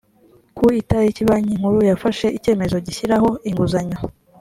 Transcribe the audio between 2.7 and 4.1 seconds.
gishyiraho inguzanyo